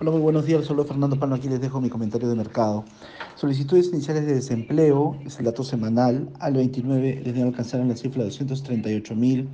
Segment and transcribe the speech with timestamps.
[0.00, 0.64] Hola, muy buenos días.
[0.64, 1.36] Solo Fernando Palma.
[1.36, 2.86] Aquí les dejo mi comentario de mercado.
[3.34, 6.30] Solicitudes iniciales de desempleo, es el dato semanal.
[6.38, 9.46] Al 29 les alcanzaron la cifra de 238 mil,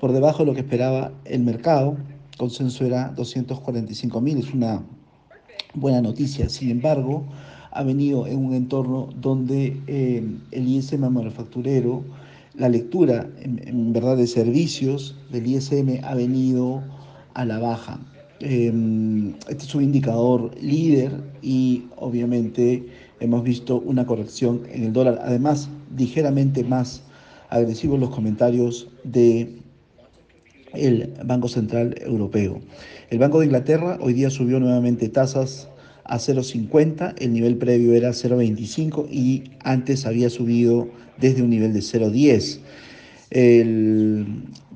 [0.00, 1.96] por debajo de lo que esperaba el mercado.
[2.36, 4.38] Consenso era 245 mil.
[4.38, 4.82] Es una
[5.74, 6.48] buena noticia.
[6.48, 7.22] Sin embargo,
[7.70, 12.02] ha venido en un entorno donde eh, el ISM manufacturero,
[12.54, 16.82] la lectura en verdad de servicios del ISM ha venido
[17.34, 18.00] a la baja.
[18.40, 22.84] Em, este es un indicador líder y obviamente
[23.20, 25.20] hemos visto una corrección en el dólar.
[25.22, 27.02] Además, ligeramente más
[27.48, 29.58] agresivos los comentarios de
[30.72, 32.60] el Banco Central Europeo.
[33.10, 35.68] El Banco de Inglaterra hoy día subió nuevamente tasas
[36.04, 41.80] a 0,50, el nivel previo era 0,25 y antes había subido desde un nivel de
[41.80, 42.58] 0,10.
[43.30, 44.26] El,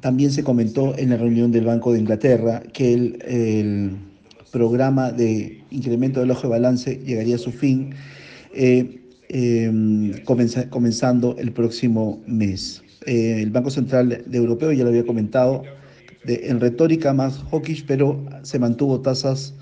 [0.01, 3.99] también se comentó en la reunión del Banco de Inglaterra que el,
[4.51, 7.91] programa de incremento del ojo de balance llegaría a su fin
[8.55, 12.83] eh, em, comenzando el próximo mes.
[13.05, 15.65] Eh, el Banco Central de Europeo, ya lo había comentado,
[16.25, 19.55] en retórica más hawkish, pero se mantuvo tasas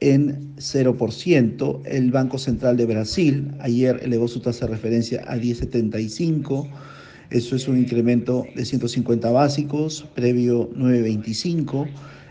[0.00, 1.80] en 0%.
[1.84, 6.68] El Banco Central de Brasil ayer elevó su tasa de referencia a 10,75
[7.32, 11.86] eso es un incremento de 150 básicos, previo 925.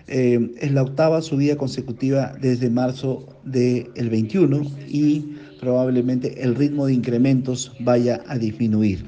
[0.08, 6.94] Eh, es la octava subida consecutiva desde marzo del 21 y probablemente el ritmo de
[6.94, 9.06] incrementos vaya a disminuir.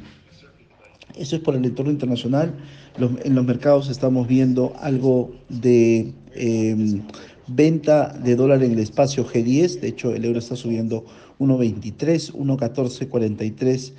[1.16, 2.56] Eso es por el entorno internacional.
[2.98, 7.04] en los mercados estamos viendo algo de em,
[7.48, 9.80] venta de dólar en el espacio G10.
[9.80, 11.06] De hecho, el euro está subiendo
[11.40, 13.94] 1.23, 1.1443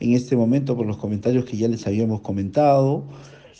[0.00, 3.04] en este momento por los comentarios que ya les habíamos comentado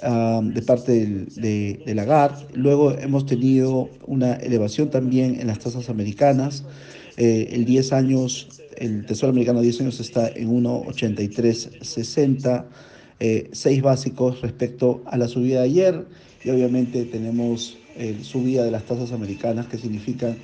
[0.01, 2.47] de parte de, de Lagarde.
[2.55, 6.63] Luego hemos tenido una elevación también en las tasas americanas.
[7.17, 12.67] Eh, el 10 años, el Tesoro americano 10 años está en 1,8360,
[13.19, 16.07] eh, 6 básicos respecto a la subida de ayer.
[16.45, 20.37] Y obviamente tenemos eh, subida de las tasas americanas que significan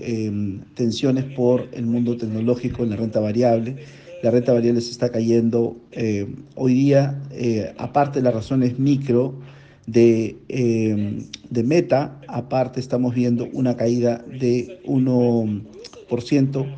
[0.00, 3.76] em, tensiones por el mundo tecnológico en la renta variable
[4.24, 9.34] la renta variable se está cayendo eh, hoy día, eh, aparte de las razones micro
[9.86, 16.74] de, eh, de meta, aparte estamos viendo una caída de 1%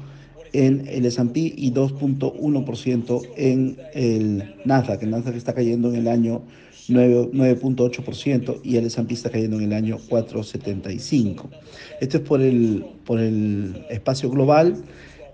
[0.54, 5.04] en el S&P y 2.1% en el Nasdaq.
[5.04, 6.42] El Nasdaq está cayendo en el año
[6.88, 11.44] 9.8% y el S&P está cayendo en el año 4.75.
[12.00, 14.82] Esto es por el, por el espacio global.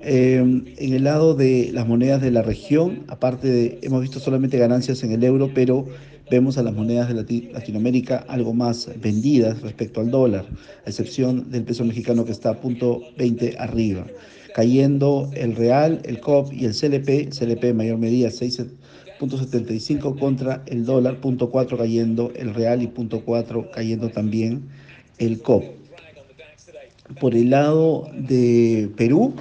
[0.05, 4.59] Em, en el lado de las monedas de la región, aparte de, hemos visto solamente
[4.59, 5.87] ganancias en el euro, pero
[6.29, 10.45] vemos a las monedas de Latinoamérica algo más vendidas respecto al dólar,
[10.85, 14.05] a excepción del peso mexicano que está a punto 20 arriba,
[14.57, 20.85] cayendo el real, el COP y el CLP, CLP en mayor medida 6.75 contra el
[20.85, 24.63] dólar, punto 4 cayendo el real y punto 4 cayendo también
[25.19, 25.63] el COP.
[27.21, 29.35] Por el lado de Perú,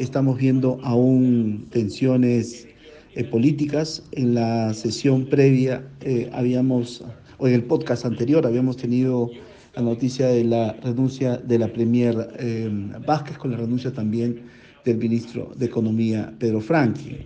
[0.00, 2.66] Estamos viendo aún tensiones
[3.14, 4.02] eh, políticas.
[4.12, 7.04] En la sesión previa eh, habíamos,
[7.36, 9.30] o en el podcast anterior, habíamos tenido
[9.76, 12.70] la noticia de la renuncia de la Premier eh,
[13.06, 14.40] Vázquez con la renuncia también
[14.86, 17.18] del ministro de Economía, Pedro Franqui.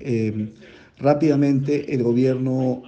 [0.99, 2.83] rápidamente el gobierno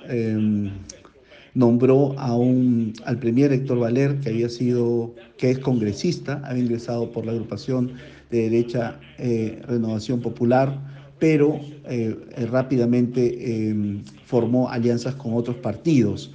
[1.55, 7.11] nombró a un, al premier Héctor Valer, que había sido, que es congresista, había ingresado
[7.13, 7.93] por la agrupación
[8.31, 10.79] de derecha eh, Renovación Popular,
[11.19, 16.33] pero eh, eh, rápidamente em, formó alianzas con otros partidos.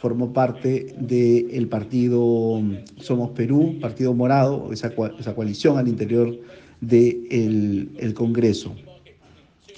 [0.00, 2.60] Formó parte del partido
[2.98, 6.38] Somos Perú, Partido Morado, esa, esa coalición al interior
[6.82, 8.74] del el Congreso.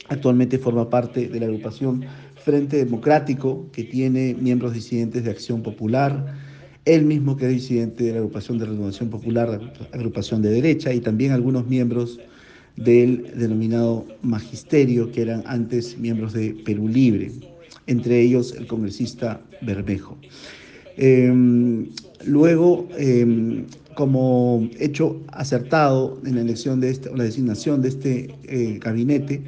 [0.09, 2.05] Actualmente forma parte de la agrupación
[2.45, 6.35] Frente Democrático, que tiene miembros disidentes de Acción Popular,
[6.87, 9.61] él mismo que es disidente de la agrupación de Renovación Popular,
[9.93, 12.19] agrupación de derecha, y también algunos miembros
[12.77, 17.33] del denominado magisterio, que eran antes miembros de Perú Libre,
[17.87, 20.17] entre ellos el congresista Bermejo.
[20.97, 21.89] Em,
[22.25, 28.79] luego, em, como hecho acertado en la elección de este, la designación de este eh,
[28.81, 29.43] gabinete,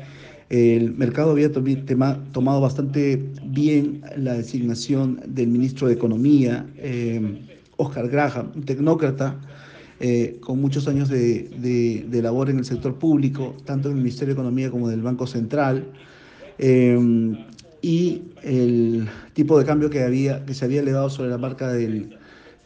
[0.50, 6.66] el mercado había tomado bastante bien la designación del ministro de Economía,
[7.76, 9.38] Oscar eh, Graham, un tecnócrata
[10.00, 14.40] eh, con muchos años de, labor en el sector público, tanto en el Ministerio de
[14.40, 15.86] Economía como del Banco Central.
[16.58, 17.36] Eh,
[17.82, 22.16] y el tipo de cambio que, había, que se había elevado sobre la marca del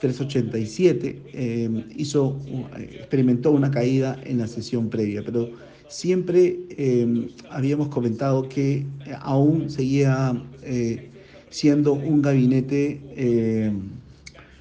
[0.01, 2.41] 387 eh, hizo,
[2.79, 5.51] experimentó una caída en la sesión previa, pero
[5.93, 8.87] siempre eh, habíamos comentado que
[9.21, 11.11] aún seguía eh,
[11.51, 13.73] siendo un gabinete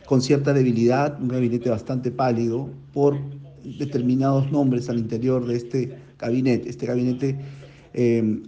[0.05, 3.17] con cierta debilidad, un gabinete bastante pálido por
[3.63, 6.69] determinados nombres al interior de este gabinete.
[6.69, 7.37] Este gabinete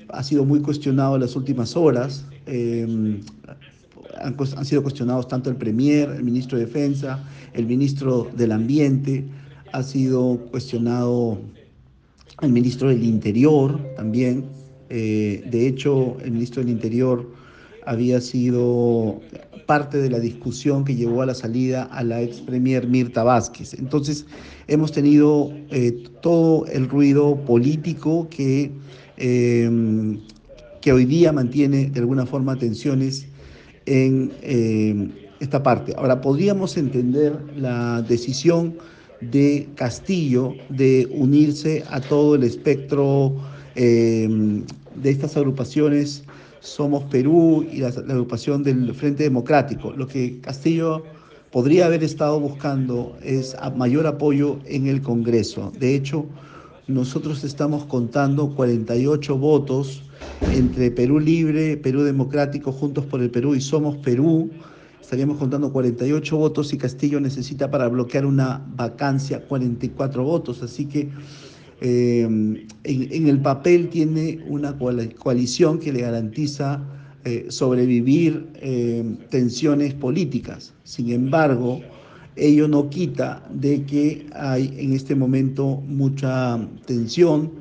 [0.09, 2.25] ha sido muy cuestionado en las últimas horas
[4.19, 9.25] han, sido cuestionados tanto el Premier, el ministro de Defensa, el ministro del Ambiente,
[9.71, 11.39] ha sido cuestionado
[12.41, 14.45] el ministro del Interior también.
[14.89, 17.29] Eh, de hecho, el ministro del Interior
[17.85, 19.21] había sido
[19.65, 23.73] parte de la discusión que llevó a la salida a la ex premier Mirta Vázquez.
[23.73, 24.25] Entonces,
[24.67, 28.71] hemos tenido eh, todo el ruido político que,
[29.17, 30.19] eh,
[30.81, 33.27] que hoy día mantiene de alguna forma tensiones
[33.85, 35.09] en eh,
[35.39, 35.93] esta parte.
[35.97, 38.75] Ahora, podríamos entender la decisión
[39.31, 43.35] de Castillo de unirse a todo el espectro
[43.75, 44.27] eh,
[44.95, 46.23] de estas agrupaciones
[46.59, 49.91] Somos Perú y la, agrupación del Frente Democrático.
[49.91, 51.03] Lo que Castillo
[51.51, 55.71] podría haber estado buscando es mayor apoyo en el Congreso.
[55.77, 56.25] De hecho,
[56.87, 60.03] nosotros estamos contando 48 votos
[60.51, 64.49] entre Perú Libre, Perú Democrático, Juntos por el Perú y Somos Perú,
[65.03, 70.63] estaríamos contando 48 votos y Castillo necesita para bloquear una vacancia 44 votos.
[70.63, 71.09] Así que
[71.81, 76.81] eh, en, el papel tiene una coalición que le garantiza
[77.25, 80.73] eh, sobrevivir eh, tensiones políticas.
[80.85, 81.81] Sin embargo,
[82.37, 87.51] ello no quita de que hay en este momento mucha tensión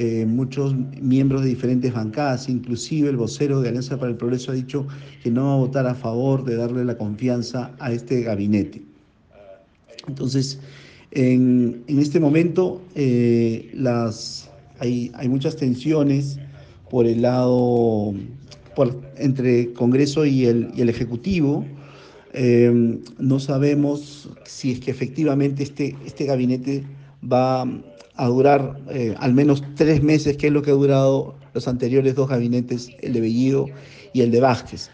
[0.00, 4.54] eh, muchos miembros de diferentes bancadas, inclusive el vocero de Alianza para el Progreso ha
[4.54, 4.86] dicho
[5.24, 8.80] que no va a votar a favor de darle la confianza a este gabinete.
[10.06, 10.60] Entonces,
[11.10, 14.48] en, este momento eh, las,
[14.78, 16.38] hay, hay, muchas tensiones
[16.88, 18.14] por el lado,
[18.76, 21.64] por, entre Congreso y el, y el Ejecutivo.
[22.34, 26.84] Eh, no sabemos si es que efectivamente este, este gabinete
[27.20, 27.66] va
[28.18, 32.14] a durar eh, al menos tres meses, que es lo que ha durado los anteriores
[32.14, 33.66] dos gabinetes, el de Bellido
[34.12, 34.90] y el de Vázquez.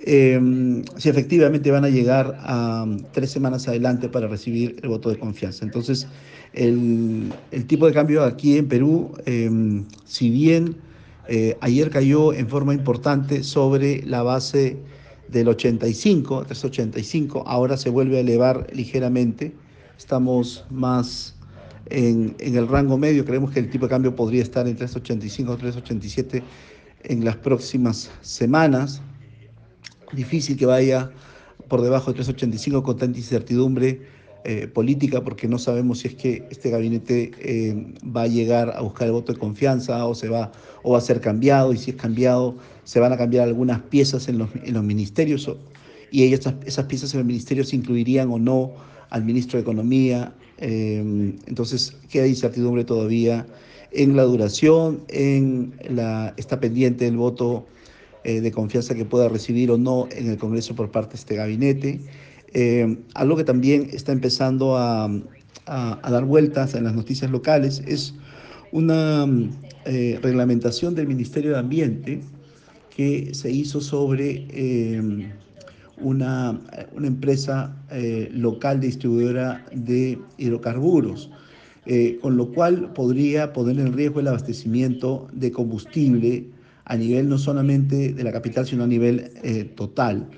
[0.00, 5.18] Em, si efectivamente van a llegar a tres semanas adelante para recibir el voto de
[5.18, 5.64] confianza.
[5.64, 6.06] Entonces,
[6.52, 7.32] el,
[7.66, 10.76] tipo de cambio aquí en Perú, em, si bien
[11.26, 14.76] eh, ayer cayó en forma importante sobre la base
[15.28, 19.52] del 85, 385, ahora se vuelve a elevar ligeramente,
[19.98, 21.37] estamos más
[21.90, 23.24] en, el rango medio.
[23.24, 26.42] Creemos que el tipo de cambio podría estar en 3.85 o 3.87
[27.04, 29.00] en las próximas semanas.
[30.12, 31.10] Difícil que vaya
[31.68, 34.02] por debajo de 3.85 con tanta incertidumbre
[34.44, 38.80] eh, política porque no sabemos si es que este gabinete eh, va a llegar a
[38.80, 40.52] buscar el voto de confianza o se va
[40.82, 44.28] o va a ser cambiado y si es cambiado se van a cambiar algunas piezas
[44.28, 45.50] en los, en los ministerios
[46.10, 48.72] y ellas, esas piezas en los ministerios incluirían o no
[49.10, 50.32] al ministro de Economía.
[50.60, 53.46] Eh, entonces queda incertidumbre todavía
[53.92, 57.66] en la duración, en la, está pendiente el voto
[58.24, 61.36] eh, de confianza que pueda recibir o no en el Congreso por parte de este
[61.36, 62.00] gabinete.
[62.52, 65.10] Eh, algo que también está empezando a,
[65.66, 68.14] dar vueltas en las noticias locales es
[68.72, 69.26] una
[69.84, 72.20] reglamentación del Ministerio de Ambiente
[72.96, 74.46] que se hizo sobre
[76.00, 76.60] una,
[76.94, 81.30] una empresa eh, local distribuidora de hidrocarburos,
[81.86, 86.46] eh, con lo cual podría poner en riesgo el abastecimiento de combustible
[86.84, 90.28] a nivel no solamente de la capital, sino a nivel eh, total.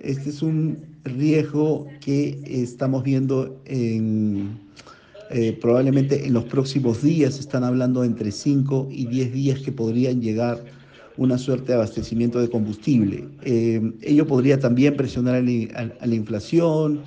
[0.00, 4.58] Este es un riesgo que estamos viendo en,
[5.60, 10.64] probablemente en los próximos días, están hablando entre 5 y 10 días que podrían llegar
[11.20, 13.28] una suerte de abastecimiento de combustible.
[13.42, 17.02] Eh, ello podría también presionar a la, inflación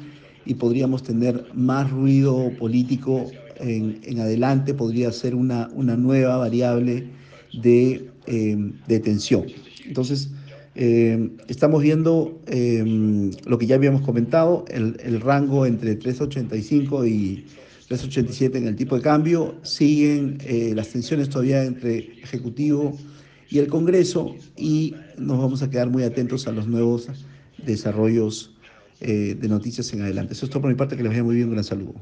[0.46, 7.08] y podríamos tener más ruido político en, adelante, podría ser una, una nueva variable
[7.60, 9.46] de, eh, tensión.
[9.88, 10.30] Entonces,
[10.76, 12.40] eh, estamos viendo
[13.48, 17.46] lo que ya habíamos comentado, el, el rango entre 385 y
[17.88, 20.38] 387 en el tipo de cambio, siguen
[20.76, 22.96] las tensiones todavía entre Ejecutivo
[23.54, 27.08] y el Congreso y nos vamos a quedar muy atentos a los nuevos
[27.64, 28.52] desarrollos
[29.00, 30.34] eh, de noticias en adelante.
[30.34, 31.94] Eso es todo por mi parte, que les vaya muy bien, un gran saludo.